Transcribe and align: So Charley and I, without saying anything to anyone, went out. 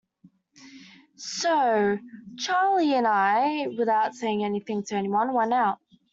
So 1.15 1.99
Charley 2.39 2.95
and 2.95 3.05
I, 3.05 3.67
without 3.77 4.15
saying 4.15 4.43
anything 4.43 4.81
to 4.85 4.95
anyone, 4.95 5.31
went 5.31 5.53
out. 5.53 5.77